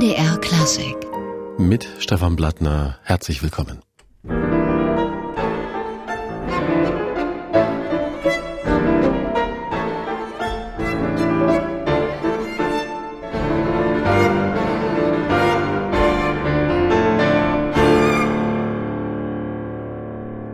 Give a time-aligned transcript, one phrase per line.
[0.00, 0.96] MDR Klassik.
[1.58, 3.82] Mit Stefan Blattner herzlich willkommen.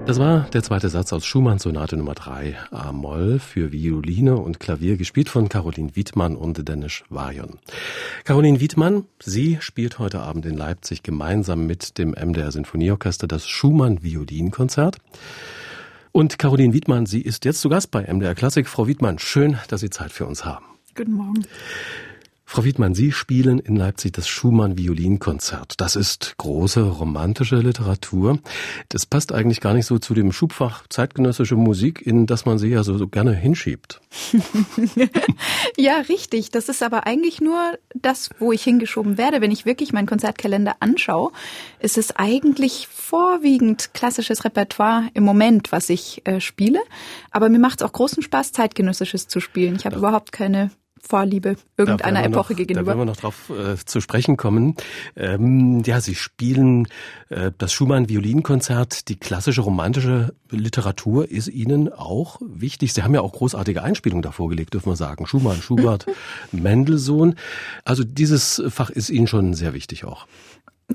[0.07, 4.97] Das war der zweite Satz aus Schumanns Sonate Nummer 3 A-Moll für Violine und Klavier,
[4.97, 7.59] gespielt von Caroline Wiedmann und Dennis Varion.
[8.23, 14.05] Caroline Wiedmann, sie spielt heute Abend in Leipzig gemeinsam mit dem MDR Sinfonieorchester das Schumann
[14.05, 14.99] Violinkonzert.
[16.13, 18.69] Und Caroline Wiedmann, sie ist jetzt zu Gast bei MDR Klassik.
[18.69, 20.67] Frau Wiedmann, schön, dass Sie Zeit für uns haben.
[20.95, 21.45] Guten Morgen.
[22.49, 25.75] Frau Wiedmann, Sie spielen in Leipzig das Schumann Violinkonzert.
[25.79, 28.39] Das ist große romantische Literatur.
[28.89, 32.69] Das passt eigentlich gar nicht so zu dem Schubfach zeitgenössische Musik, in das man sie
[32.69, 34.01] ja so, so gerne hinschiebt.
[35.77, 36.53] ja, richtig.
[36.53, 39.41] Das ist aber eigentlich nur das, wo ich hingeschoben werde.
[39.41, 41.33] Wenn ich wirklich meinen Konzertkalender anschaue,
[41.81, 46.79] ist es eigentlich vorwiegend klassisches Repertoire im Moment, was ich äh, spiele.
[47.33, 49.75] Aber mir macht es auch großen Spaß, zeitgenössisches zu spielen.
[49.75, 49.99] Ich habe ja.
[49.99, 50.71] überhaupt keine
[51.07, 52.83] Vorliebe irgendeiner Epoche noch, gegenüber.
[52.83, 54.75] Da werden wir noch drauf äh, zu sprechen kommen.
[55.17, 56.89] Ähm, ja, Sie spielen
[57.29, 59.09] äh, das Schumann-Violinkonzert.
[59.09, 62.93] Die klassische romantische Literatur ist Ihnen auch wichtig.
[62.93, 65.27] Sie haben ja auch großartige Einspielungen davor gelegt, dürfen wir sagen.
[65.27, 66.07] Schumann, Schubert,
[66.53, 67.37] Mendelssohn.
[67.85, 70.27] Also dieses Fach ist Ihnen schon sehr wichtig auch.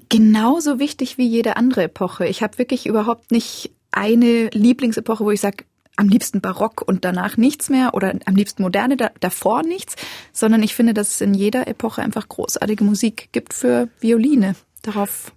[0.10, 2.26] Genauso wichtig wie jede andere Epoche.
[2.26, 7.38] Ich habe wirklich überhaupt nicht eine Lieblingsepoche, wo ich sage, am liebsten Barock und danach
[7.38, 9.96] nichts mehr oder am liebsten Moderne, da, davor nichts,
[10.34, 14.56] sondern ich finde, dass es in jeder Epoche einfach großartige Musik gibt für Violine.
[14.82, 15.32] Darauf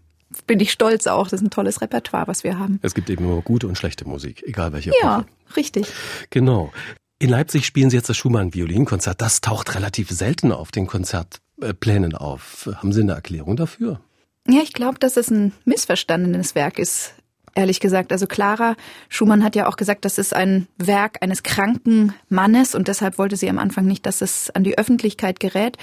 [0.47, 1.29] bin ich stolz auch.
[1.29, 2.79] Das ist ein tolles Repertoire, was wir haben.
[2.83, 5.03] Es gibt eben nur gute und schlechte Musik, egal welche Epoche.
[5.03, 5.25] Ja,
[5.57, 5.87] richtig.
[6.31, 6.73] Genau.
[7.19, 9.21] In Leipzig spielen Sie jetzt das Schumann-Violinkonzert.
[9.21, 12.69] Das taucht relativ selten auf den Konzertplänen auf.
[12.77, 14.01] Haben Sie eine Erklärung dafür?
[14.49, 17.15] Ja, ich glaube, dass es ein missverstandenes Werk ist
[17.55, 18.13] ehrlich gesagt.
[18.13, 18.77] Also Clara
[19.09, 23.37] Schumann hat ja auch gesagt, das ist ein Werk eines kranken Mannes und deshalb wollte
[23.37, 25.77] sie am Anfang nicht, dass es an die Öffentlichkeit gerät.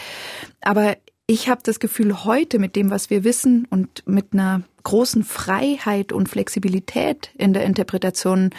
[0.62, 5.24] Aber ich habe das Gefühl, heute mit dem, was wir wissen und mit einer großen
[5.24, 8.50] Freiheit und Flexibilität in der Interpretation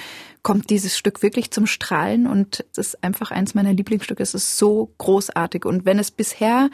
[0.43, 4.23] kommt dieses Stück wirklich zum Strahlen und es ist einfach eins meiner Lieblingsstücke.
[4.23, 6.71] Es ist so großartig und wenn es bisher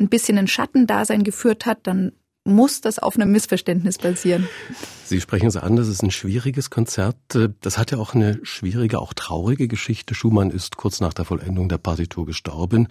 [0.00, 2.12] ein bisschen ein Schattendasein geführt hat, dann
[2.44, 4.48] muss das auf einem Missverständnis basieren.
[5.04, 7.16] Sie sprechen es an, das ist ein schwieriges Konzert.
[7.60, 10.14] Das hat ja auch eine schwierige, auch traurige Geschichte.
[10.14, 12.88] Schumann ist kurz nach der Vollendung der Partitur gestorben.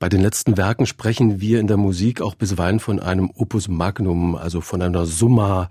[0.00, 4.34] Bei den letzten Werken sprechen wir in der Musik auch bisweilen von einem Opus Magnum,
[4.34, 5.70] also von einer Summa.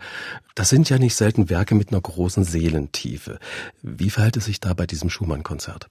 [0.55, 3.39] Das sind ja nicht selten Werke mit einer großen Seelentiefe.
[3.81, 5.89] Wie verhält es sich da bei diesem Schumann-Konzert?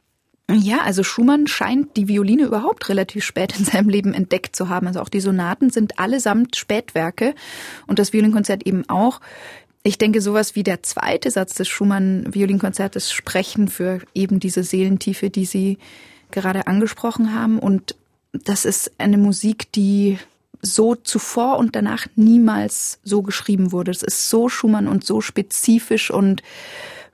[0.54, 4.86] Ja, also Schumann scheint die Violine überhaupt relativ spät in seinem Leben entdeckt zu haben.
[4.86, 7.34] Also auch die Sonaten sind allesamt Spätwerke
[7.86, 9.20] und das Violinkonzert eben auch.
[9.82, 15.46] Ich denke, sowas wie der zweite Satz des Schumann-Violinkonzertes sprechen für eben diese Seelentiefe, die
[15.46, 15.78] Sie
[16.30, 17.58] gerade angesprochen haben.
[17.58, 17.96] Und
[18.32, 20.18] das ist eine Musik, die
[20.62, 23.90] so zuvor und danach niemals so geschrieben wurde.
[23.90, 26.42] Es ist so Schumann und so spezifisch und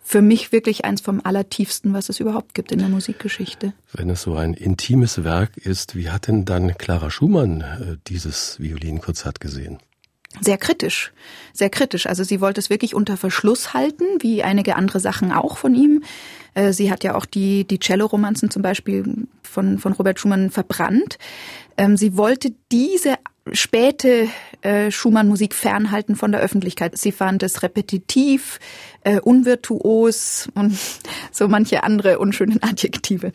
[0.07, 3.73] für mich wirklich eins vom allertiefsten, was es überhaupt gibt in der Musikgeschichte.
[3.93, 8.61] Wenn es so ein intimes Werk ist, wie hat denn dann Clara Schumann äh, dieses
[8.61, 9.79] Violinkonzert gesehen?
[10.41, 11.13] Sehr kritisch,
[11.53, 12.07] sehr kritisch.
[12.07, 16.05] Also sie wollte es wirklich unter Verschluss halten, wie einige andere Sachen auch von ihm.
[16.55, 21.19] Äh, sie hat ja auch die, die Cello-Romanzen zum Beispiel von, von Robert Schumann verbrannt.
[21.77, 23.17] Ähm, sie wollte diese
[23.53, 24.29] späte
[24.63, 26.97] äh, Schumann-Musik fernhalten von der Öffentlichkeit.
[26.99, 28.59] Sie fand es repetitiv,
[29.05, 30.77] äh, unvirtuos und
[31.33, 33.33] so manche andere unschönen Adjektive.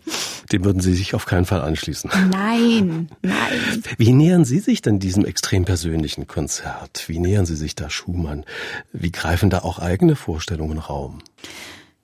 [0.52, 2.12] Dem würden Sie sich auf keinen Fall anschließen.
[2.32, 3.84] Nein, nein.
[3.98, 7.06] Wie nähern Sie sich denn diesem extrem persönlichen Konzert?
[7.08, 8.46] Wie nähern Sie sich da Schumann?
[8.92, 11.20] Wie greifen da auch eigene Vorstellungen Raum?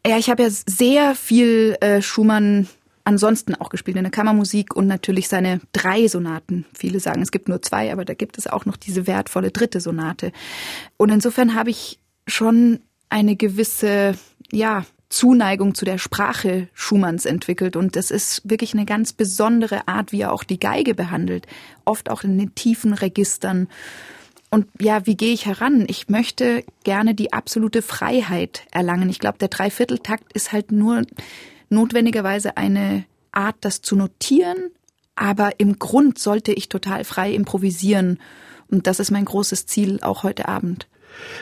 [0.05, 2.67] Ja, ich habe ja sehr viel äh, Schumann
[3.07, 6.65] ansonsten auch gespielt in der Kammermusik und natürlich seine drei Sonaten.
[6.77, 9.79] Viele sagen, es gibt nur zwei, aber da gibt es auch noch diese wertvolle dritte
[9.79, 10.33] Sonate.
[10.97, 14.15] Und insofern habe ich schon eine gewisse,
[14.51, 17.77] ja, Zuneigung zu der Sprache Schumanns entwickelt.
[17.77, 21.47] Und das ist wirklich eine ganz besondere Art, wie er auch die Geige behandelt.
[21.85, 23.69] Oft auch in den tiefen Registern.
[24.49, 25.85] Und ja, wie gehe ich heran?
[25.87, 29.09] Ich möchte gerne die absolute Freiheit erlangen.
[29.09, 31.03] Ich glaube, der Dreivierteltakt ist halt nur
[31.69, 34.57] notwendigerweise eine Art, das zu notieren,
[35.15, 38.19] aber im Grund sollte ich total frei improvisieren.
[38.69, 40.87] Und das ist mein großes Ziel auch heute Abend.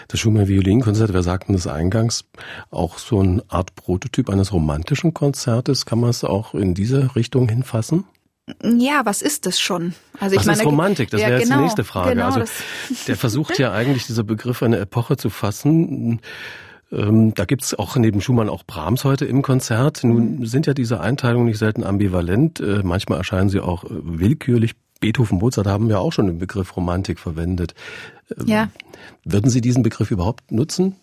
[0.08, 2.26] Das Schumann Violinkonzert, wir sagten das eingangs,
[2.72, 5.86] auch so eine Art Prototyp eines romantischen Konzertes.
[5.86, 8.06] Kann man es auch in diese Richtung hinfassen?
[8.64, 9.96] Ja, was ist das schon?
[10.20, 11.10] Also ich was meine, ist Romantik?
[11.10, 12.12] Das ja, wäre jetzt genau, die nächste Frage.
[12.12, 12.44] Genau, also
[13.08, 16.22] der versucht ja eigentlich dieser Begriff eine Epoche zu fassen.
[16.92, 20.04] Ähm, da gibt's auch neben Schumann auch Brahms heute im Konzert.
[20.04, 20.46] Nun mhm.
[20.46, 22.60] sind ja diese Einteilungen nicht selten ambivalent.
[22.60, 24.74] Äh, manchmal erscheinen sie auch äh, willkürlich.
[25.02, 27.76] Beethoven, Mozart haben ja auch schon den Begriff Romantik verwendet.
[28.38, 28.70] Ähm, ja.
[29.24, 30.96] Würden Sie diesen Begriff überhaupt nutzen?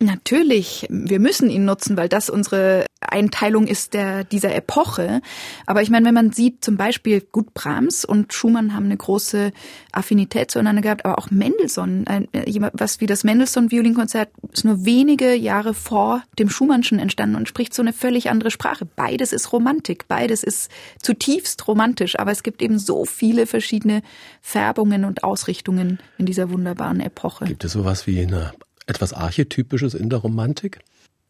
[0.00, 5.20] Natürlich, wir müssen ihn nutzen, weil das unsere Einteilung ist der, dieser Epoche.
[5.66, 9.52] Aber ich meine, wenn man sieht, zum Beispiel gut Brahms und Schumann haben eine große
[9.92, 12.04] Affinität zueinander gehabt, aber auch Mendelssohn,
[12.72, 17.82] was wie das Mendelssohn-Violinkonzert ist nur wenige Jahre vor dem Schumannschen entstanden und spricht so
[17.82, 18.86] eine völlig andere Sprache.
[18.86, 20.70] Beides ist Romantik, beides ist
[21.00, 24.02] zutiefst romantisch, aber es gibt eben so viele verschiedene
[24.40, 27.44] Färbungen und Ausrichtungen in dieser wunderbaren Epoche.
[27.44, 28.52] Gibt es sowas wie eine
[28.86, 30.80] etwas Archetypisches in der Romantik?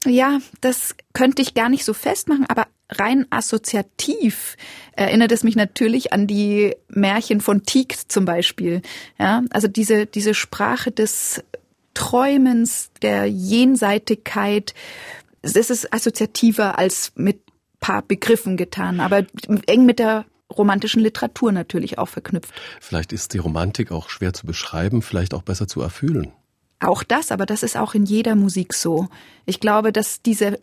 [0.06, 4.56] Ja, das könnte ich gar nicht so festmachen, aber rein assoziativ
[4.92, 8.82] erinnert es mich natürlich an die Märchen von Tieck zum Beispiel.
[9.18, 11.42] Ja, also diese, diese Sprache des
[11.94, 14.74] Träumens, der Jenseitigkeit,
[15.42, 17.40] es ist assoziativer als mit
[17.80, 19.24] paar Begriffen getan, aber
[19.66, 22.52] eng mit der romantischen Literatur natürlich auch verknüpft.
[22.80, 26.32] Vielleicht ist die Romantik auch schwer zu beschreiben, vielleicht auch besser zu erfühlen.
[26.84, 29.08] Auch das, aber das ist auch in jeder Musik so.
[29.46, 30.60] Ich glaube, dass diese,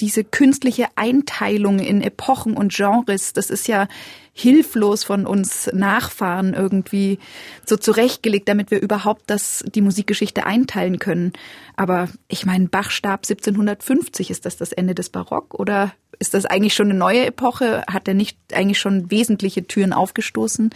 [0.00, 3.86] diese künstliche Einteilung in Epochen und Genres, das ist ja
[4.32, 7.20] hilflos von uns Nachfahren irgendwie
[7.64, 11.32] so zurechtgelegt, damit wir überhaupt das, die Musikgeschichte einteilen können.
[11.76, 14.30] Aber ich meine, Bach starb 1750.
[14.30, 17.84] Ist das das Ende des Barock oder ist das eigentlich schon eine neue Epoche?
[17.88, 20.70] Hat er nicht eigentlich schon wesentliche Türen aufgestoßen?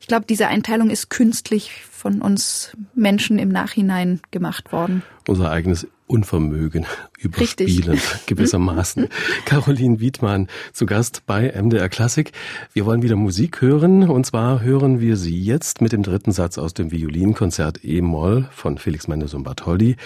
[0.00, 5.02] Ich glaube, diese Einteilung ist künstlich von uns Menschen im Nachhinein gemacht worden.
[5.26, 6.86] Unser eigenes Unvermögen
[7.18, 8.26] überspielen, Richtig.
[8.26, 9.08] gewissermaßen.
[9.44, 12.32] Caroline Wiedmann zu Gast bei MDR Klassik.
[12.72, 16.56] Wir wollen wieder Musik hören und zwar hören wir sie jetzt mit dem dritten Satz
[16.56, 19.96] aus dem Violinkonzert E-Moll von Felix Mendelssohn Bartholdy.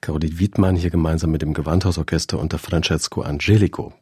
[0.00, 3.92] Caroline Wiedmann hier gemeinsam mit dem Gewandhausorchester unter Francesco Angelico.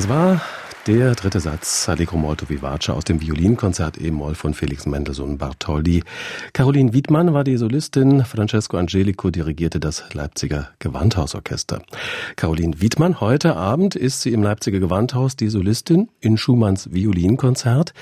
[0.00, 0.40] Das war
[0.96, 6.02] der dritte Satz Allegro molto vivace aus dem Violinkonzert E-Moll von Felix Mendelssohn Bartholdy.
[6.52, 11.80] Caroline Wiedmann war die Solistin, Francesco Angelico dirigierte das Leipziger Gewandhausorchester.
[12.34, 17.94] Caroline Wiedmann, heute Abend ist sie im Leipziger Gewandhaus die Solistin in Schumanns Violinkonzert.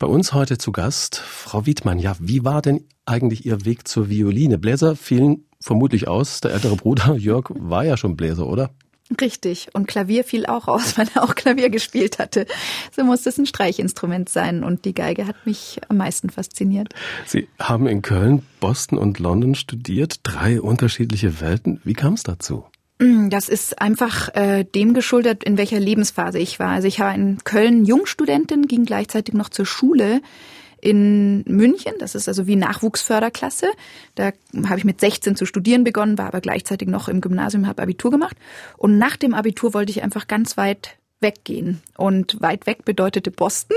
[0.00, 2.00] Bei uns heute zu Gast Frau Wiedmann.
[2.00, 4.58] Ja, wie war denn eigentlich Ihr Weg zur Violine?
[4.58, 6.40] Bläser fielen vermutlich aus.
[6.40, 8.70] Der ältere Bruder Jörg war ja schon Bläser, oder?
[9.20, 9.68] Richtig.
[9.72, 12.46] Und Klavier fiel auch aus, weil er auch Klavier gespielt hatte.
[12.94, 14.62] So muss es ein Streichinstrument sein.
[14.62, 16.94] Und die Geige hat mich am meisten fasziniert.
[17.26, 20.20] Sie haben in Köln, Boston und London studiert.
[20.22, 21.80] Drei unterschiedliche Welten.
[21.84, 22.64] Wie kam es dazu?
[22.98, 26.70] Mm, das ist einfach äh, dem geschuldet, in welcher Lebensphase ich war.
[26.70, 30.20] Also ich war in Köln Jungstudentin, ging gleichzeitig noch zur Schule
[30.80, 31.94] in München.
[31.98, 33.66] Das ist also wie Nachwuchsförderklasse.
[34.14, 34.32] Da
[34.66, 38.10] habe ich mit 16 zu studieren begonnen, war aber gleichzeitig noch im Gymnasium, habe Abitur
[38.10, 38.36] gemacht.
[38.76, 41.82] Und nach dem Abitur wollte ich einfach ganz weit weggehen.
[41.96, 43.76] Und weit weg bedeutete Boston.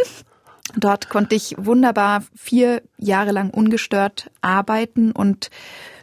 [0.78, 5.50] Dort konnte ich wunderbar vier Jahre lang ungestört arbeiten und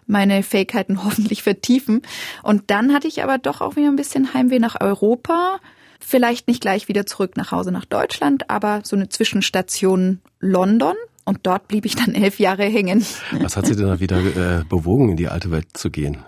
[0.06, 2.02] meine Fähigkeiten hoffentlich vertiefen.
[2.42, 5.60] Und dann hatte ich aber doch auch wieder ein bisschen Heimweh nach Europa
[6.00, 10.94] Vielleicht nicht gleich wieder zurück nach Hause nach Deutschland, aber so eine Zwischenstation London.
[11.24, 13.04] Und dort blieb ich dann elf Jahre hängen.
[13.40, 16.18] Was hat Sie denn da wieder äh, bewogen, in die alte Welt zu gehen?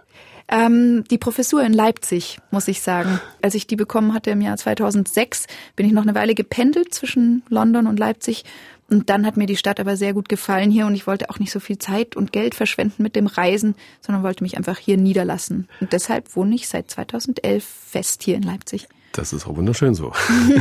[0.50, 3.20] Ähm, die Professur in Leipzig, muss ich sagen.
[3.40, 5.46] Als ich die bekommen hatte im Jahr 2006,
[5.76, 8.44] bin ich noch eine Weile gependelt zwischen London und Leipzig.
[8.90, 11.38] Und dann hat mir die Stadt aber sehr gut gefallen hier und ich wollte auch
[11.38, 14.96] nicht so viel Zeit und Geld verschwenden mit dem Reisen, sondern wollte mich einfach hier
[14.96, 15.68] niederlassen.
[15.80, 18.88] Und deshalb wohne ich seit 2011 fest hier in Leipzig.
[19.12, 20.12] Das ist auch wunderschön so.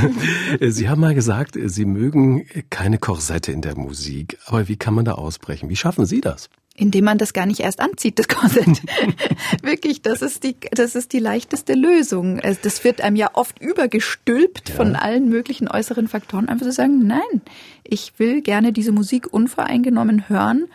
[0.59, 4.37] Sie haben mal gesagt, Sie mögen keine Korsette in der Musik.
[4.45, 5.69] Aber wie kann man da ausbrechen?
[5.69, 6.49] Wie schaffen Sie das?
[6.75, 8.81] Indem man das gar nicht erst anzieht, das Korsett.
[9.61, 12.41] Wirklich, das ist die, das ist die leichteste Lösung.
[12.63, 14.75] Das wird einem ja oft übergestülpt ja.
[14.75, 16.47] von allen möglichen äußeren Faktoren.
[16.47, 17.41] Einfach zu sagen, nein,
[17.83, 20.67] ich will gerne diese Musik unvoreingenommen hören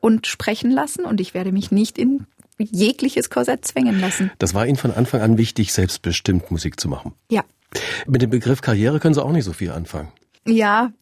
[0.00, 2.26] und sprechen lassen und ich werde mich nicht in
[2.58, 4.30] jegliches Korsett zwängen lassen.
[4.38, 7.12] Das war Ihnen von Anfang an wichtig, selbstbestimmt Musik zu machen?
[7.30, 7.44] Ja.
[8.06, 10.08] Mit dem Begriff Karriere können Sie auch nicht so viel anfangen.
[10.46, 10.92] Ja,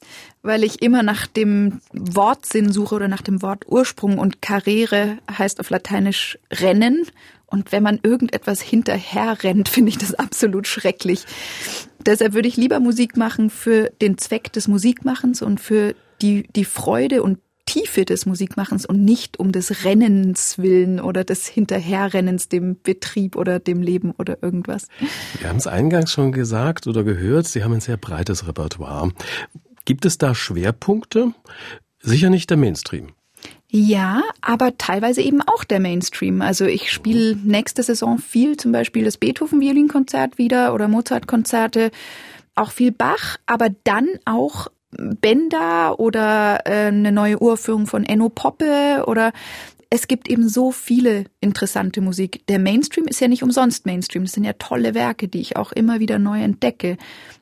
[0.43, 5.69] weil ich immer nach dem Wortsinn suche oder nach dem Wortursprung und Karriere heißt auf
[5.69, 7.07] Lateinisch Rennen.
[7.47, 11.25] Und wenn man irgendetwas hinterher rennt, finde ich das absolut schrecklich.
[12.07, 16.65] Deshalb würde ich lieber Musik machen für den Zweck des Musikmachens und für die, die
[16.65, 22.77] Freude und Tiefe des Musikmachens und nicht um des Rennens willen oder des Hinterherrennens dem
[22.83, 24.89] Betrieb oder dem Leben oder irgendwas.
[25.39, 29.11] Wir haben es eingangs schon gesagt oder gehört, Sie haben ein sehr breites Repertoire.
[29.85, 31.33] Gibt es da Schwerpunkte?
[32.01, 33.13] Sicher nicht der Mainstream.
[33.69, 36.43] Ja, aber teilweise eben auch der Mainstream.
[36.43, 41.91] Also ich spiele nächste Saison viel zum Beispiel das Beethoven-Violinkonzert wieder oder Mozart-Konzerte,
[42.55, 44.69] auch viel Bach, aber dann auch
[45.21, 49.33] Bender oder äh, eine neue Uraufführung von Enno Poppe oder
[49.91, 52.45] es gibt eben so viele interessante Musik.
[52.49, 54.25] Der Mainstream ist ja nicht umsonst Mainstream.
[54.25, 56.97] Das sind ja tolle Werke, die ich auch immer wieder neu entdecke.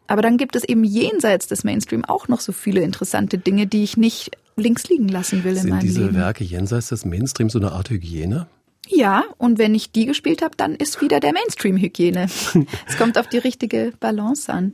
[0.06, 3.82] Aber dann gibt es eben jenseits des Mainstream auch noch so viele interessante Dinge, die
[3.84, 6.16] ich nicht links liegen lassen will in sind meinem diese Leben.
[6.16, 8.46] Werke jenseits des Mainstream so eine Art Hygiene?
[8.88, 12.26] Ja, und wenn ich die gespielt habe, dann ist wieder der Mainstream-Hygiene.
[12.86, 14.72] es kommt auf die richtige Balance an.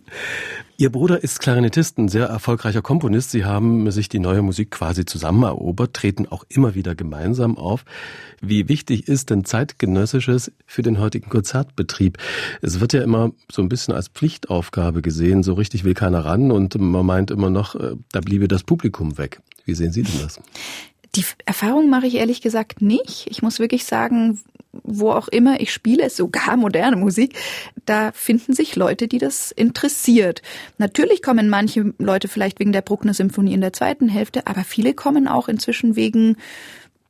[0.79, 3.33] Ihr Bruder ist Klarinettist, ein sehr erfolgreicher Komponist.
[3.33, 7.85] Sie haben sich die neue Musik quasi zusammen erobert, treten auch immer wieder gemeinsam auf.
[8.41, 12.17] Wie wichtig ist denn zeitgenössisches für den heutigen Konzertbetrieb?
[12.62, 15.43] Es wird ja immer so ein bisschen als Pflichtaufgabe gesehen.
[15.43, 19.19] So richtig will keiner ran und man meint immer noch, äh, da bliebe das Publikum
[19.19, 19.43] weg.
[19.67, 20.41] Wie sehen Sie denn das?
[21.15, 23.27] Die Erfahrung mache ich ehrlich gesagt nicht.
[23.31, 24.41] Ich muss wirklich sagen,
[24.73, 27.37] wo auch immer ich spiele, sogar moderne Musik,
[27.87, 30.43] da finden sich Leute, die das interessiert.
[30.77, 34.95] Natürlich kommen manche Leute vielleicht wegen der Bruckner Symphonie in der zweiten Hälfte, aber viele
[34.95, 36.37] kommen auch inzwischen wegen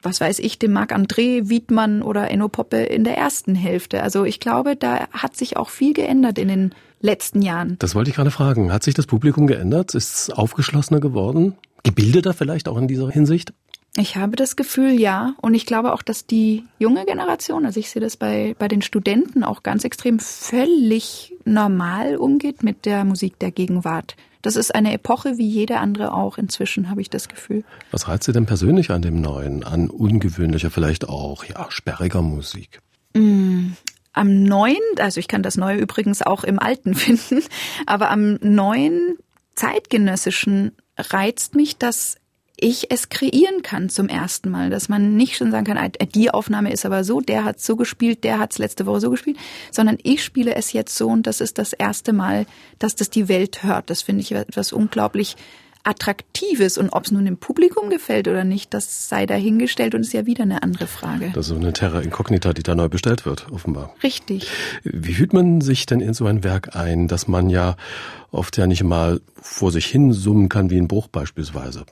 [0.01, 4.03] was weiß ich, dem Marc André, Wiedmann oder Enno Poppe in der ersten Hälfte.
[4.03, 7.77] Also ich glaube, da hat sich auch viel geändert in den letzten Jahren.
[7.79, 8.73] Das wollte ich gerade fragen.
[8.73, 9.95] Hat sich das Publikum geändert?
[9.95, 11.57] Ist es aufgeschlossener geworden?
[11.83, 13.53] Gebildeter vielleicht auch in dieser Hinsicht?
[13.99, 15.35] Ich habe das Gefühl, ja.
[15.41, 18.81] Und ich glaube auch, dass die junge Generation, also ich sehe das bei, bei den
[18.81, 24.15] Studenten auch ganz extrem völlig normal umgeht mit der Musik der Gegenwart.
[24.43, 27.65] Das ist eine Epoche wie jede andere auch inzwischen, habe ich das Gefühl.
[27.91, 32.81] Was reizt Sie denn persönlich an dem Neuen, an ungewöhnlicher, vielleicht auch, ja, sperriger Musik?
[33.15, 33.71] Mm,
[34.13, 37.43] am Neuen, also ich kann das Neue übrigens auch im Alten finden,
[37.87, 39.19] aber am Neuen
[39.57, 42.18] zeitgenössischen reizt mich, dass
[42.61, 46.31] ich es kreieren kann zum ersten Mal, dass man nicht schon sagen kann, äh, die
[46.31, 49.39] Aufnahme ist aber so, der hat so gespielt, der hat es letzte Woche so gespielt,
[49.71, 52.47] sondern ich spiele es jetzt so und das ist das erste Mal,
[52.79, 53.91] dass das die Welt hört.
[53.91, 55.37] Das finde ich etwas unglaublich
[55.85, 60.13] Attraktives und ob es nun dem Publikum gefällt oder nicht, das sei dahingestellt und ist
[60.13, 61.31] ja wieder eine andere Frage.
[61.33, 63.95] Das ist so eine Terra Incognita, die da neu bestellt wird, offenbar.
[64.03, 64.49] Richtig.
[64.83, 67.77] Wie fühlt man sich denn in so ein Werk ein, dass man ja
[68.31, 71.87] oft ja nicht mal vor sich hin summen kann wie ein Bruch beispielsweise?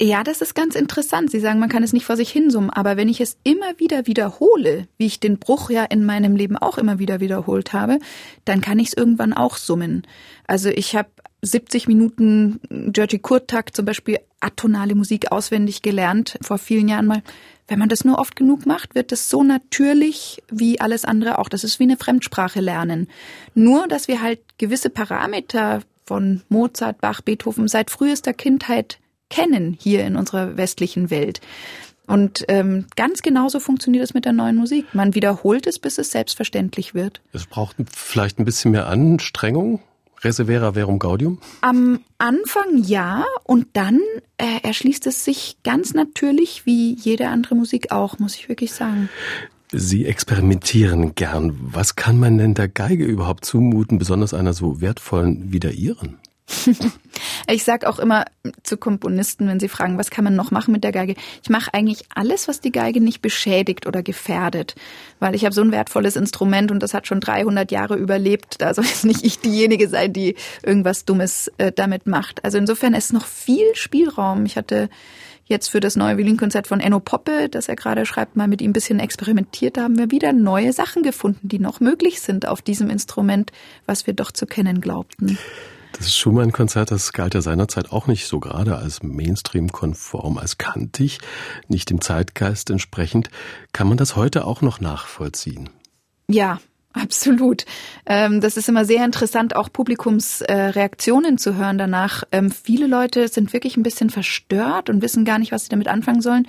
[0.00, 1.30] Ja, das ist ganz interessant.
[1.30, 4.06] Sie sagen, man kann es nicht vor sich hinsummen, aber wenn ich es immer wieder
[4.06, 7.98] wiederhole, wie ich den Bruch ja in meinem Leben auch immer wieder wiederholt habe,
[8.44, 10.06] dann kann ich es irgendwann auch summen.
[10.46, 11.08] Also ich habe
[11.40, 12.60] 70 Minuten
[12.92, 17.22] Georgie Kurtakt zum Beispiel atonale Musik auswendig gelernt vor vielen Jahren mal.
[17.66, 21.48] Wenn man das nur oft genug macht, wird es so natürlich wie alles andere auch.
[21.48, 23.08] Das ist wie eine Fremdsprache lernen.
[23.54, 28.98] Nur, dass wir halt gewisse Parameter von Mozart, Bach, Beethoven seit frühester Kindheit
[29.30, 31.40] kennen hier in unserer westlichen Welt.
[32.06, 34.86] Und ähm, ganz genauso funktioniert es mit der neuen Musik.
[34.94, 37.20] Man wiederholt es, bis es selbstverständlich wird.
[37.32, 39.80] Es braucht vielleicht ein bisschen mehr Anstrengung.
[40.22, 41.38] Resevera verum gaudium?
[41.60, 44.00] Am Anfang ja und dann
[44.38, 49.08] äh, erschließt es sich ganz natürlich wie jede andere Musik auch, muss ich wirklich sagen.
[49.72, 51.58] Sie experimentieren gern.
[51.60, 56.18] Was kann man denn der Geige überhaupt zumuten, besonders einer so wertvollen wie der Ihren?
[57.50, 58.24] ich sag auch immer
[58.62, 61.14] zu Komponisten, wenn sie fragen, was kann man noch machen mit der Geige?
[61.42, 64.74] Ich mache eigentlich alles, was die Geige nicht beschädigt oder gefährdet,
[65.18, 68.60] weil ich habe so ein wertvolles Instrument und das hat schon 300 Jahre überlebt.
[68.60, 72.44] Da soll jetzt nicht ich diejenige sein, die irgendwas Dummes äh, damit macht.
[72.44, 74.46] Also insofern ist noch viel Spielraum.
[74.46, 74.88] Ich hatte
[75.46, 78.70] jetzt für das neue Violinkonzert von Enno Poppe, das er gerade schreibt, mal mit ihm
[78.70, 82.90] ein bisschen experimentiert, haben wir wieder neue Sachen gefunden, die noch möglich sind auf diesem
[82.90, 83.52] Instrument,
[83.86, 85.38] was wir doch zu kennen glaubten.
[85.96, 91.20] Das Schumann-Konzert, das galt ja seinerzeit auch nicht so gerade als Mainstream-konform, als kantig,
[91.68, 93.30] nicht dem Zeitgeist entsprechend.
[93.72, 95.70] Kann man das heute auch noch nachvollziehen?
[96.28, 96.58] Ja,
[96.98, 97.66] Absolut.
[98.06, 102.24] Ähm, das ist immer sehr interessant, auch Publikumsreaktionen zu hören danach.
[102.32, 105.88] Ähm, viele Leute sind wirklich ein bisschen verstört und wissen gar nicht, was sie damit
[105.88, 106.48] anfangen sollen.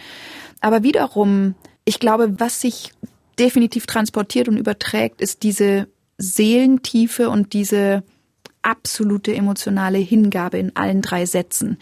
[0.61, 2.93] Aber wiederum, ich glaube, was sich
[3.37, 8.03] definitiv transportiert und überträgt, ist diese Seelentiefe und diese
[8.67, 11.77] absolute emotionale Hingabe in allen drei Sätzen.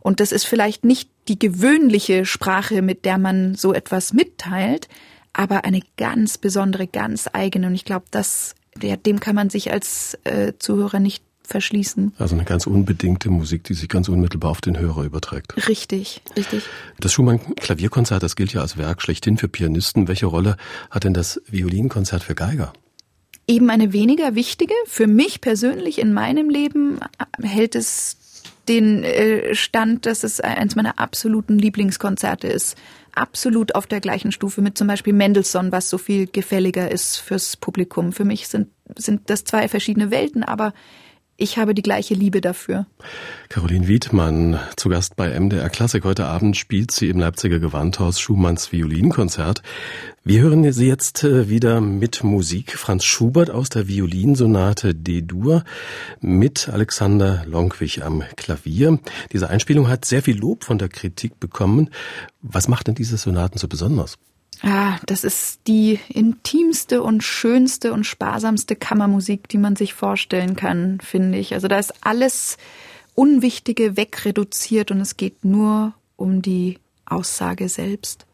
[0.00, 4.88] Und das ist vielleicht nicht die gewöhnliche Sprache, mit der man so etwas mitteilt,
[5.32, 7.68] aber eine ganz besondere, ganz eigene.
[7.68, 12.12] Und ich glaube, das, dem kann man sich als äh, Zuhörer nicht verschließen.
[12.18, 15.68] Also eine ganz unbedingte Musik, die sich ganz unmittelbar auf den Hörer überträgt.
[15.68, 16.64] Richtig, richtig.
[17.00, 20.08] Das Schumann-Klavierkonzert, das gilt ja als Werk schlechthin für Pianisten.
[20.08, 20.56] Welche Rolle
[20.90, 22.72] hat denn das Violinkonzert für Geiger?
[23.48, 24.74] Eben eine weniger wichtige.
[24.86, 26.98] Für mich persönlich in meinem Leben
[27.40, 28.16] hält es
[28.68, 32.76] den äh, Stand, dass es eines meiner absoluten Lieblingskonzerte ist.
[33.14, 37.56] Absolut auf der gleichen Stufe mit zum Beispiel Mendelssohn, was so viel gefälliger ist fürs
[37.56, 38.12] Publikum.
[38.12, 40.74] Für mich sind, sind das zwei verschiedene Welten, aber
[41.36, 42.86] ich habe die gleiche Liebe dafür.
[43.48, 46.04] Caroline Wiedmann, zu Gast bei MDR Klassik.
[46.04, 49.62] Heute Abend spielt sie im Leipziger Gewandhaus Schumanns Violinkonzert.
[50.24, 52.76] Wir hören sie jetzt äh, wieder mit Musik.
[52.78, 55.62] Franz Schubert aus der Violinsonate D-Dur
[56.20, 58.98] mit Alexander Lonkwig am Klavier.
[59.32, 61.90] Diese Einspielung hat sehr viel Lob von der Kritik bekommen.
[62.42, 64.18] Was macht denn diese Sonaten so besonders?
[64.62, 70.98] Ah, das ist die intimste und schönste und sparsamste Kammermusik, die man sich vorstellen kann,
[71.00, 71.54] finde ich.
[71.54, 72.56] Also da ist alles
[73.14, 78.26] Unwichtige wegreduziert und es geht nur um die Aussage selbst.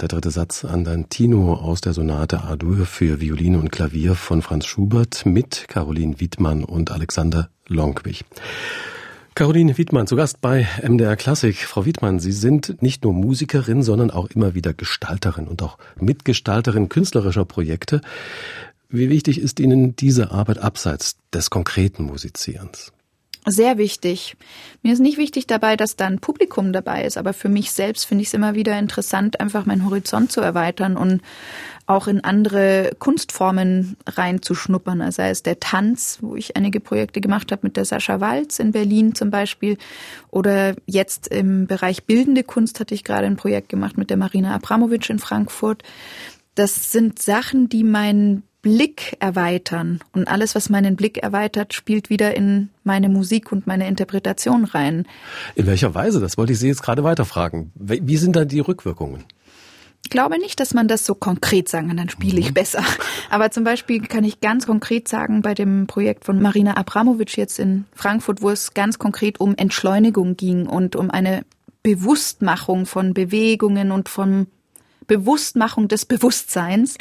[0.00, 5.26] Der dritte Satz Andantino aus der Sonate A-Dur für Violine und Klavier von Franz Schubert
[5.26, 8.24] mit Caroline Wiedmann und Alexander Lonkwig.
[9.34, 11.58] Caroline Wiedmann zu Gast bei MDR Klassik.
[11.58, 16.88] Frau Wiedmann, Sie sind nicht nur Musikerin, sondern auch immer wieder Gestalterin und auch Mitgestalterin
[16.88, 18.00] künstlerischer Projekte.
[18.88, 22.92] Wie wichtig ist Ihnen diese Arbeit abseits des konkreten Musizierens?
[23.46, 24.36] Sehr wichtig.
[24.82, 28.04] Mir ist nicht wichtig dabei, dass da ein Publikum dabei ist, aber für mich selbst
[28.04, 31.22] finde ich es immer wieder interessant, einfach meinen Horizont zu erweitern und
[31.86, 35.00] auch in andere Kunstformen reinzuschnuppern.
[35.00, 38.58] Also sei es der Tanz, wo ich einige Projekte gemacht habe mit der Sascha Walz
[38.58, 39.78] in Berlin zum Beispiel.
[40.28, 44.54] Oder jetzt im Bereich bildende Kunst hatte ich gerade ein Projekt gemacht mit der Marina
[44.54, 45.82] Abramovic in Frankfurt.
[46.54, 50.00] Das sind Sachen, die meinen Blick erweitern.
[50.12, 55.06] Und alles, was meinen Blick erweitert, spielt wieder in meine Musik und meine Interpretation rein.
[55.54, 56.20] In welcher Weise?
[56.20, 57.72] Das wollte ich Sie jetzt gerade weiterfragen.
[57.74, 59.24] Wie sind da die Rückwirkungen?
[60.02, 62.54] Ich glaube nicht, dass man das so konkret sagen kann, dann spiele ich mhm.
[62.54, 62.82] besser.
[63.30, 67.58] Aber zum Beispiel kann ich ganz konkret sagen, bei dem Projekt von Marina Abramovic jetzt
[67.58, 71.44] in Frankfurt, wo es ganz konkret um Entschleunigung ging und um eine
[71.82, 74.46] Bewusstmachung von Bewegungen und von
[75.06, 76.96] Bewusstmachung des Bewusstseins,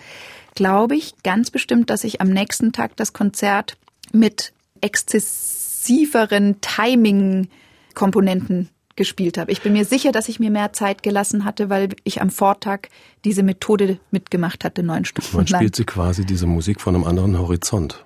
[0.60, 3.78] glaube ich ganz bestimmt, dass ich am nächsten Tag das Konzert
[4.12, 8.68] mit exzessiveren Timing-Komponenten
[8.98, 9.54] gespielt habe.
[9.54, 12.90] Ich bin mir sicher, dass ich mir mehr Zeit gelassen hatte, weil ich am Vortag
[13.24, 17.40] diese Methode mitgemacht hatte, neun Stunden Man spielt sie quasi diese Musik von einem anderen
[17.40, 18.04] Horizont.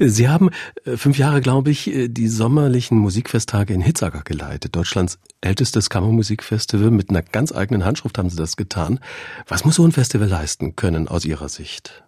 [0.00, 0.50] Sie haben
[0.84, 4.74] äh, fünf Jahre, glaube ich, äh, die sommerlichen Musikfesttage in Hitzacker geleitet.
[4.74, 6.90] Deutschlands ältestes Kammermusikfestival.
[6.90, 9.00] Mit einer ganz eigenen Handschrift haben Sie das getan.
[9.46, 12.02] Was muss so ein Festival leisten können aus Ihrer Sicht?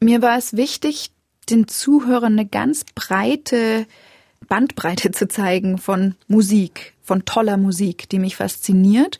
[0.00, 1.10] Mir war es wichtig,
[1.50, 3.86] den Zuhörern eine ganz breite
[4.48, 9.18] Bandbreite zu zeigen von Musik, von toller Musik, die mich fasziniert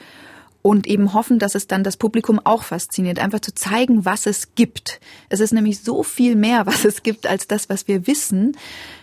[0.67, 4.55] und eben hoffen, dass es dann das Publikum auch fasziniert, einfach zu zeigen, was es
[4.55, 4.99] gibt.
[5.29, 8.57] Es ist nämlich so viel mehr, was es gibt, als das, was wir wissen.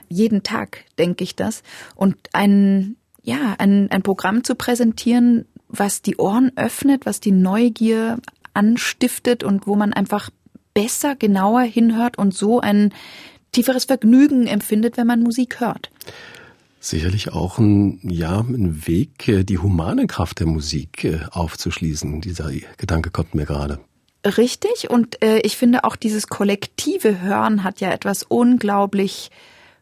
[0.10, 1.62] Jeden Tag denke ich das.
[1.95, 8.17] Und ein, ja, ein, ein Programm zu präsentieren, was die Ohren öffnet, was die Neugier
[8.56, 10.32] anstiftet und wo man einfach
[10.74, 12.91] besser, genauer hinhört und so ein
[13.52, 15.91] tieferes Vergnügen empfindet, wenn man Musik hört
[16.82, 22.22] sicherlich auch ein, ja, ein Weg, äh, die humane Kraft der Musik äh, aufzuschließen.
[22.22, 23.80] Dieser Gedanke kommt mir gerade.
[24.26, 24.89] Richtig.
[24.89, 29.32] Und äh, ich finde auch dieses kollektive Hören hat ja etwas unglaublich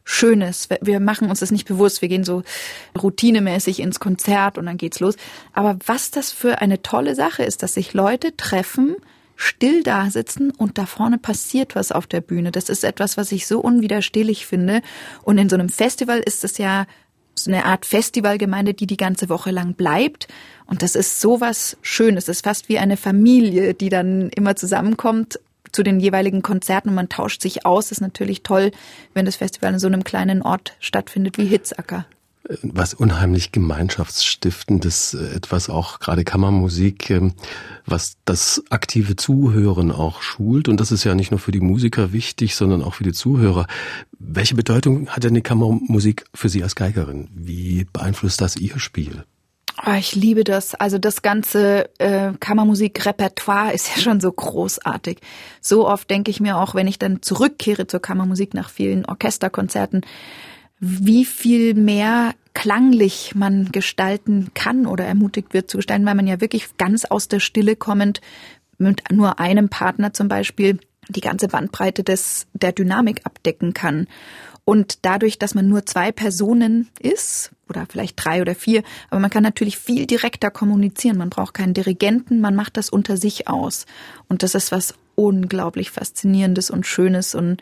[0.06, 0.70] Schönes.
[0.82, 2.02] Wir machen uns das nicht bewusst.
[2.02, 2.42] Wir gehen so
[3.00, 5.16] routinemäßig ins Konzert und dann geht's los.
[5.54, 8.96] Aber was das für eine tolle Sache ist, dass sich Leute treffen,
[9.40, 12.52] still da sitzen und da vorne passiert was auf der Bühne.
[12.52, 14.82] Das ist etwas, was ich so unwiderstehlich finde.
[15.24, 16.86] Und in so einem Festival ist es ja
[17.36, 20.28] so eine Art Festivalgemeinde, die die ganze Woche lang bleibt.
[20.66, 22.26] Und das ist sowas Schönes.
[22.26, 25.40] Es ist fast wie eine Familie, die dann immer zusammenkommt
[25.72, 27.86] zu den jeweiligen Konzerten und man tauscht sich aus.
[27.86, 28.72] Das ist natürlich toll,
[29.14, 32.06] wenn das Festival in so einem kleinen Ort stattfindet wie Hitzacker
[32.62, 37.34] was unheimlich Gemeinschaftsstiftendes, äh, etwas auch gerade Kammermusik, ähm,
[37.86, 40.68] was das aktive Zuhören auch schult.
[40.68, 43.68] Und das ist ja nicht nur für die Musiker wichtig, sondern auch für die Zuhörer.
[44.18, 47.30] Welche Bedeutung hat denn die Kammermusik für Sie als Geigerin?
[47.34, 49.26] Wie beeinflusst das Ihr Spiel?
[49.86, 50.76] Oh, ich liebe das.
[50.76, 55.20] Also das ganze äh, Kammermusik-Repertoire ist ja schon so großartig.
[55.62, 60.02] So oft denke ich mir auch, wenn ich dann zurückkehre zur Kammermusik nach vielen Orchesterkonzerten,
[60.80, 66.42] wie viel mehr klanglich man gestalten kann oder ermutigt wird zu gestalten, weil man ja
[66.42, 68.22] wirklich ganz aus der Stille kommend
[68.78, 74.08] mit nur einem Partner zum Beispiel die ganze Bandbreite des, der Dynamik abdecken kann.
[74.64, 79.30] Und dadurch, dass man nur zwei Personen ist, oder vielleicht drei oder vier, aber man
[79.30, 81.18] kann natürlich viel direkter kommunizieren.
[81.18, 83.86] Man braucht keinen Dirigenten, man macht das unter sich aus.
[84.28, 87.62] Und das ist was unglaublich Faszinierendes und Schönes und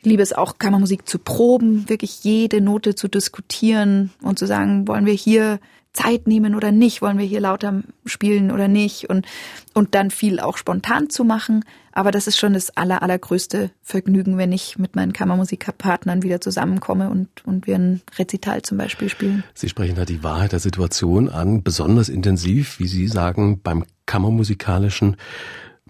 [0.00, 4.88] ich liebe es auch, Kammermusik zu proben, wirklich jede Note zu diskutieren und zu sagen,
[4.88, 5.60] wollen wir hier
[5.92, 9.26] Zeit nehmen oder nicht, wollen wir hier lauter spielen oder nicht und,
[9.74, 11.64] und dann viel auch spontan zu machen.
[11.92, 17.10] Aber das ist schon das aller, allergrößte Vergnügen, wenn ich mit meinen Kammermusikpartnern wieder zusammenkomme
[17.10, 19.44] und, und wir ein Rezital zum Beispiel spielen.
[19.52, 25.16] Sie sprechen da die Wahrheit der Situation an, besonders intensiv, wie Sie sagen, beim kammermusikalischen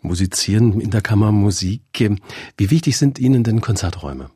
[0.03, 1.83] Musizieren in der Kammermusik.
[2.57, 4.31] Wie wichtig sind Ihnen denn Konzerträume?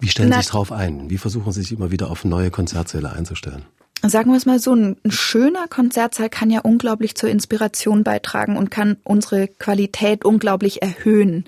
[0.00, 1.10] Wie stellen Sie sich darauf ein?
[1.10, 3.64] Wie versuchen Sie sich immer wieder auf neue Konzertsäle einzustellen?
[4.02, 8.70] Sagen wir es mal so, ein, schöner Konzertsaal kann ja unglaublich zur Inspiration beitragen und
[8.70, 11.44] kann unsere Qualität unglaublich erhöhen.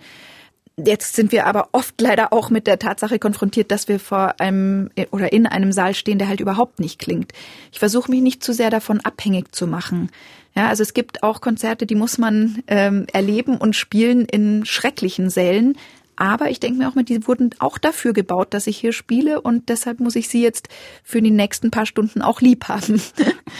[0.76, 4.90] Jetzt sind wir aber oft leider auch mit der Tatsache konfrontiert, dass wir vor einem
[5.10, 7.32] oder in einem Saal stehen, der halt überhaupt nicht klingt.
[7.72, 10.10] Ich versuche mich nicht zu sehr davon abhängig zu machen.
[10.54, 15.30] Ja, also es gibt auch Konzerte, die muss man ähm, erleben und spielen in schrecklichen
[15.30, 15.76] Sälen.
[16.14, 19.40] Aber ich denke mir auch mal, die wurden auch dafür gebaut, dass ich hier spiele
[19.40, 20.68] und deshalb muss ich sie jetzt
[21.02, 23.00] für die nächsten paar Stunden auch lieb haben.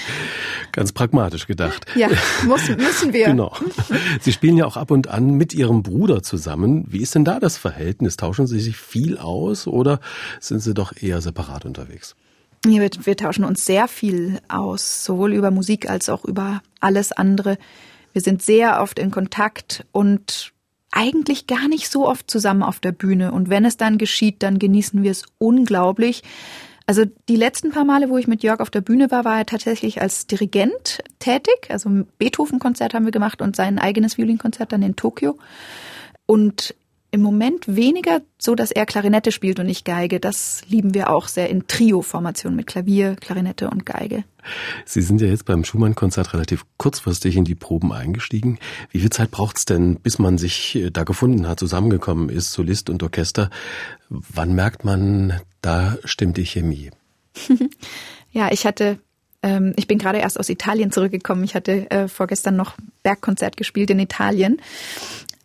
[0.73, 1.87] Ganz pragmatisch gedacht.
[1.95, 2.09] Ja,
[2.47, 3.27] muss, müssen wir.
[3.27, 3.57] Genau.
[4.21, 6.85] Sie spielen ja auch ab und an mit Ihrem Bruder zusammen.
[6.89, 8.17] Wie ist denn da das Verhältnis?
[8.17, 10.01] Tauschen Sie sich viel aus oder
[10.39, 12.17] sind Sie doch eher separat unterwegs?
[12.65, 17.59] Wir, wir tauschen uns sehr viel aus, sowohl über Musik als auch über alles andere.
[18.13, 20.53] Wir sind sehr oft in Kontakt und
[20.93, 23.33] eigentlich gar nicht so oft zusammen auf der Bühne.
[23.33, 26.23] Und wenn es dann geschieht, dann genießen wir es unglaublich.
[26.87, 29.47] Also die letzten paar Male, wo ich mit Jörg auf der Bühne war, war er
[29.47, 31.69] tatsächlich als Dirigent tätig.
[31.71, 35.39] Also ein Beethoven-Konzert haben wir gemacht und sein eigenes Violinkonzert dann in Tokio.
[36.27, 36.75] Und
[37.13, 40.19] im Moment weniger so, dass er Klarinette spielt und ich Geige.
[40.19, 44.25] Das lieben wir auch sehr in Trio-Formation mit Klavier, Klarinette und Geige.
[44.87, 48.59] Sie sind ja jetzt beim Schumann-Konzert relativ kurzfristig in die Proben eingestiegen.
[48.91, 52.53] Wie viel Zeit braucht es denn, bis man sich äh, da gefunden hat, zusammengekommen ist,
[52.53, 53.51] Solist und Orchester?
[54.09, 56.91] Wann merkt man, da stimmt die Chemie?
[58.33, 58.99] ja, ich hatte
[59.43, 61.45] ähm, ich bin gerade erst aus Italien zurückgekommen.
[61.45, 64.61] Ich hatte äh, vorgestern noch Bergkonzert gespielt in Italien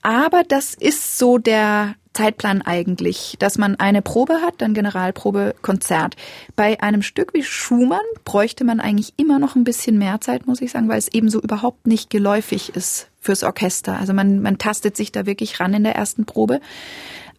[0.07, 6.15] aber das ist so der Zeitplan eigentlich, dass man eine Probe hat, dann Generalprobe, Konzert.
[6.55, 10.61] Bei einem Stück wie Schumann bräuchte man eigentlich immer noch ein bisschen mehr Zeit, muss
[10.61, 13.99] ich sagen, weil es eben so überhaupt nicht geläufig ist fürs Orchester.
[13.99, 16.61] Also man, man tastet sich da wirklich ran in der ersten Probe.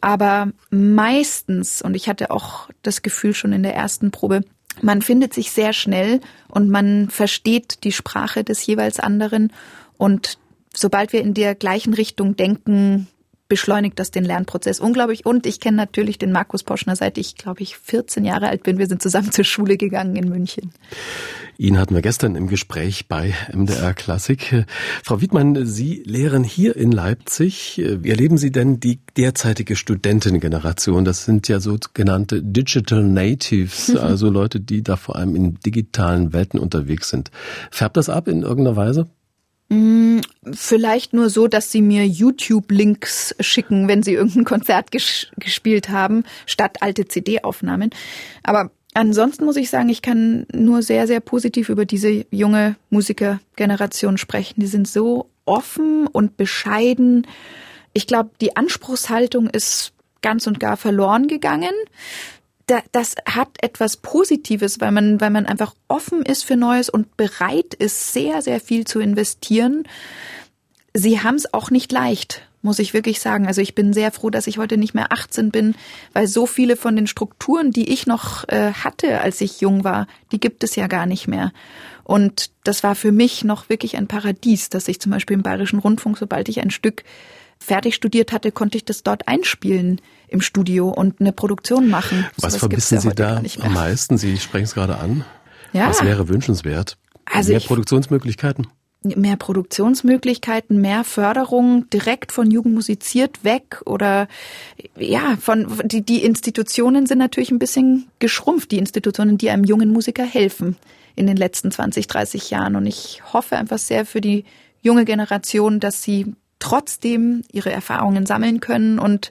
[0.02, 4.42] Aber meistens, und ich hatte auch das Gefühl schon in der ersten Probe,
[4.82, 9.54] man findet sich sehr schnell und man versteht die Sprache des jeweils anderen
[9.96, 10.36] und
[10.74, 13.08] sobald wir in der gleichen Richtung denken,
[13.48, 15.24] beschleunigt das den Lernprozess unglaublich.
[15.24, 18.78] Und ich kenne natürlich den Markus Poschner, seit ich, glaube ich, 14 Jahre alt bin.
[18.78, 20.72] Wir sind zusammen zur Schule gegangen in München.
[21.56, 24.64] Ihn hatten wir gestern im Gespräch bei MDR Klassik.
[25.02, 27.82] Frau Wiedmann, Sie lehren hier in Leipzig.
[27.84, 31.04] Wie erleben Sie denn die derzeitige Studentengeneration?
[31.04, 36.60] Das sind ja sogenannte Digital Natives, also Leute, die da vor allem in digitalen Welten
[36.60, 37.32] unterwegs sind.
[37.72, 39.08] Färbt das ab in irgendeiner Weise?
[39.68, 40.20] Mm,
[40.52, 46.24] vielleicht nur so, dass sie mir YouTube-Links schicken, wenn sie irgendein Konzert ges gespielt haben,
[46.46, 47.90] statt alte CD-Aufnahmen.
[48.42, 54.16] Aber ansonsten muss ich sagen, ich kann nur sehr, sehr positiv über diese junge Musikergeneration
[54.16, 54.60] sprechen.
[54.60, 57.26] Die sind so offen und bescheiden.
[57.92, 61.74] Ich glaube, die Anspruchshaltung ist ganz und gar verloren gegangen
[62.92, 67.74] das hat etwas Positives, weil man, weil man einfach offen ist für Neues und bereit
[67.74, 69.84] ist, sehr, sehr viel zu investieren.
[70.94, 73.46] Sie haben es auch nicht leicht, muss ich wirklich sagen.
[73.46, 75.74] Also ich bin sehr froh, dass ich heute nicht mehr 18 bin,
[76.12, 80.06] weil so viele von den Strukturen, die ich noch äh, hatte, als ich jung war,
[80.32, 81.52] die gibt es ja gar nicht mehr.
[82.04, 85.78] Und das war für mich noch wirklich ein Paradies, dass ich zum Beispiel im Bayerischen
[85.78, 87.04] Rundfunk, sobald ich ein Stück
[87.58, 92.26] fertig studiert hatte, konnte ich das dort einspielen im Studio und eine Produktion machen.
[92.38, 94.18] Was so vermissen ja Sie da am meisten?
[94.18, 95.24] Sie sprechen es gerade an.
[95.72, 95.88] Ja.
[95.88, 96.96] Was wäre wünschenswert?
[97.24, 98.68] Also Mehr Produktionsmöglichkeiten?
[99.02, 104.28] mehr Produktionsmöglichkeiten, mehr Förderung direkt von Jugend musiziert weg oder
[104.96, 109.92] ja, von die, die Institutionen sind natürlich ein bisschen geschrumpft, die Institutionen, die einem jungen
[109.92, 110.76] Musiker helfen
[111.14, 112.76] in den letzten 20, 30 Jahren.
[112.76, 114.44] Und ich hoffe einfach sehr für die
[114.82, 119.30] junge Generation, dass sie trotzdem ihre Erfahrungen sammeln können und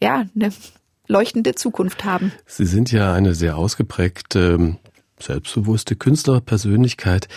[0.00, 0.52] ja, eine
[1.06, 2.32] leuchtende Zukunft haben.
[2.46, 4.76] Sie sind ja eine sehr ausgeprägte
[5.20, 7.28] selbstbewusste Künstlerpersönlichkeit.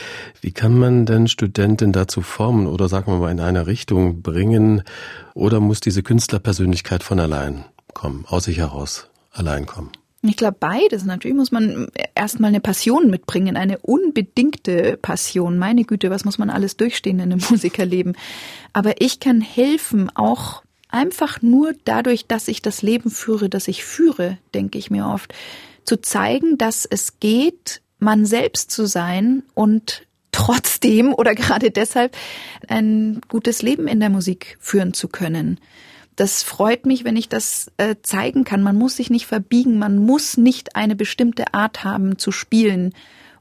[0.41, 4.83] Wie kann man denn Studenten dazu formen oder sagen wir mal in eine Richtung bringen?
[5.33, 9.91] Oder muss diese Künstlerpersönlichkeit von allein kommen, aus sich heraus allein kommen?
[10.23, 11.03] Ich glaube beides.
[11.03, 15.57] Natürlich muss man erstmal eine Passion mitbringen, eine unbedingte Passion.
[15.57, 18.15] Meine Güte, was muss man alles durchstehen in einem Musikerleben?
[18.71, 23.83] Aber ich kann helfen, auch einfach nur dadurch, dass ich das Leben führe, das ich
[23.83, 25.33] führe, denke ich mir oft
[25.85, 32.15] zu zeigen, dass es geht, man selbst zu sein und trotzdem oder gerade deshalb
[32.67, 35.59] ein gutes Leben in der Musik führen zu können.
[36.15, 38.61] Das freut mich, wenn ich das äh, zeigen kann.
[38.63, 42.93] Man muss sich nicht verbiegen, man muss nicht eine bestimmte Art haben zu spielen,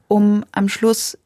[0.07, 1.17] um am Schluss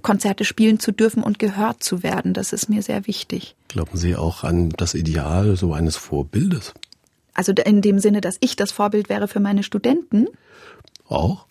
[0.00, 2.34] Konzerte spielen zu dürfen und gehört zu werden.
[2.34, 3.56] Das ist mir sehr wichtig.
[3.68, 6.74] Glauben Sie auch an das Ideal so eines Vorbildes?
[7.34, 10.26] Also in dem Sinne, dass ich das Vorbild wäre für meine Studenten.
[11.08, 11.46] Auch?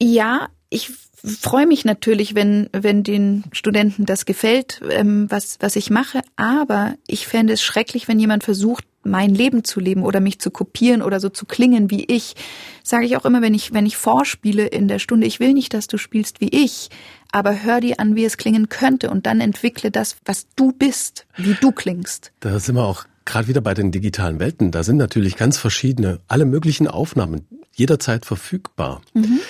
[0.00, 0.90] Ja, ich
[1.22, 6.22] freue mich natürlich, wenn, wenn den Studenten das gefällt, ähm, was, was ich mache.
[6.36, 10.50] Aber ich fände es schrecklich, wenn jemand versucht, mein Leben zu leben oder mich zu
[10.50, 12.34] kopieren oder so zu klingen wie ich.
[12.82, 15.72] Sage ich auch immer, wenn ich, wenn ich vorspiele in der Stunde, ich will nicht,
[15.72, 16.90] dass du spielst wie ich,
[17.32, 21.26] aber hör dir an, wie es klingen könnte und dann entwickle das, was du bist,
[21.36, 22.32] wie du klingst.
[22.40, 26.20] Da sind wir auch gerade wieder bei den digitalen Welten, da sind natürlich ganz verschiedene,
[26.28, 29.00] alle möglichen Aufnahmen jederzeit verfügbar.
[29.14, 29.40] Mhm.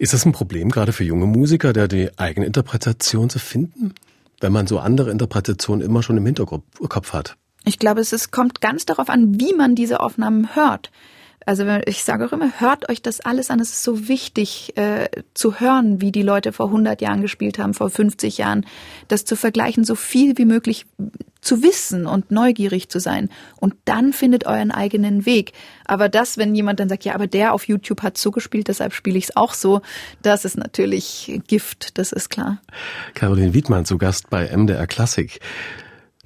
[0.00, 3.92] Ist das ein Problem gerade für junge Musiker, der die eigene Interpretation zu finden,
[4.40, 7.36] wenn man so andere Interpretationen immer schon im Hinterkopf hat?
[7.66, 10.90] Ich glaube, es ist, kommt ganz darauf an, wie man diese Aufnahmen hört.
[11.46, 13.60] Also ich sage auch immer, hört euch das alles an.
[13.60, 17.72] Es ist so wichtig äh, zu hören, wie die Leute vor 100 Jahren gespielt haben,
[17.72, 18.66] vor 50 Jahren.
[19.08, 20.86] Das zu vergleichen, so viel wie möglich
[21.40, 23.30] zu wissen und neugierig zu sein.
[23.56, 25.52] Und dann findet euren eigenen Weg.
[25.86, 28.92] Aber das, wenn jemand dann sagt, ja, aber der auf YouTube hat so gespielt, deshalb
[28.92, 29.80] spiele ich es auch so,
[30.22, 32.60] das ist natürlich Gift, das ist klar.
[33.14, 35.40] Caroline Wiedmann zu Gast bei MDR Klassik.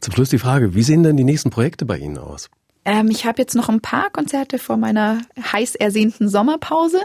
[0.00, 2.50] Zum Schluss die Frage, wie sehen denn die nächsten Projekte bei Ihnen aus?
[2.84, 7.00] Ähm, ich habe jetzt noch ein paar Konzerte vor meiner heiß ersehnten Sommerpause,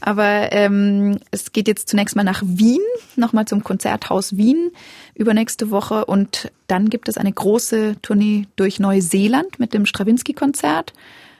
[0.00, 2.80] aber ähm, es geht jetzt zunächst mal nach Wien,
[3.16, 4.72] nochmal zum Konzerthaus Wien
[5.14, 10.92] übernächste Woche und dann gibt es eine große Tournee durch Neuseeland mit dem Strawinski-Konzert.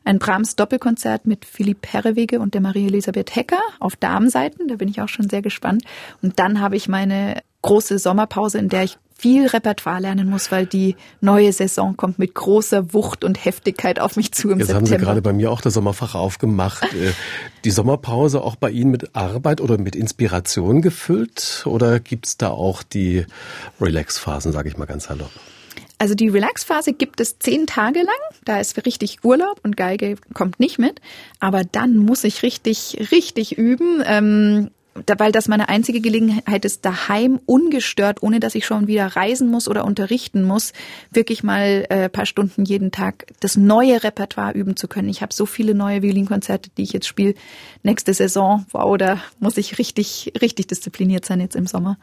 [0.05, 4.67] Ein Brahms Doppelkonzert mit Philipp Herrewege und der Marie-Elisabeth Hecker auf Damenseiten.
[4.67, 5.85] Da bin ich auch schon sehr gespannt.
[6.23, 10.67] Und dann habe ich meine große Sommerpause, in der ich viel Repertoire lernen muss, weil
[10.67, 14.91] die neue Saison kommt mit großer Wucht und Heftigkeit auf mich zu im Jetzt September.
[14.91, 16.83] haben Sie gerade bei mir auch das Sommerfach aufgemacht.
[16.93, 17.13] Äh,
[17.65, 21.63] die Sommerpause auch bei Ihnen mit Arbeit oder mit Inspiration gefüllt?
[21.67, 23.25] Oder gibt's da auch die
[23.81, 25.31] Relax-Phasen, sage ich mal ganz salopp?
[25.99, 28.41] Also die Relax-Phase gibt es zehn Tage lang.
[28.45, 31.01] Da ist richtig Urlaub und Geige kommt nicht mit.
[31.39, 34.03] Aber dann muss ich richtig, richtig üben.
[34.05, 39.51] Ähm, weil das meine einzige Gelegenheit ist, daheim ungestört, ohne dass ich schon wieder reisen
[39.51, 40.73] muss oder unterrichten muss,
[41.11, 45.09] wirklich mal äh, paar Stunden jeden Tag das neue Repertoire üben zu können.
[45.09, 47.35] Ich habe so viele neue Violinkonzerte, die ich jetzt spiele.
[47.83, 51.97] Nächste Saison, wow, da muss ich richtig, richtig diszipliniert sein jetzt im Sommer.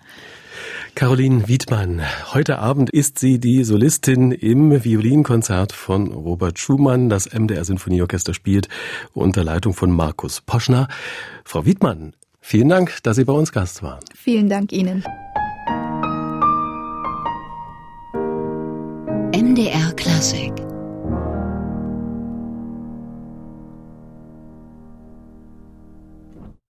[0.96, 2.02] Caroline Wiedmann,
[2.34, 7.10] heute Abend ist sie die Solistin im Violinkonzert von Robert Schumann.
[7.10, 8.68] Das MDR Sinfonieorchester spielt
[9.14, 10.88] unter Leitung von Markus Poschner.
[11.46, 12.14] Frau Wiedmann,
[12.50, 14.00] Vielen Dank, dass Sie bei uns Gast waren.
[14.16, 15.04] Vielen Dank Ihnen.
[19.32, 20.59] MDR Klassik